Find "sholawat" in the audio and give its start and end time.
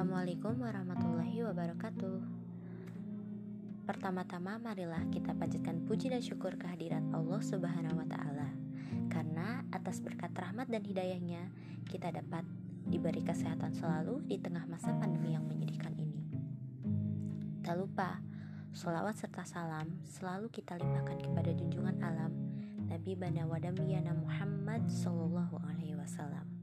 18.72-19.20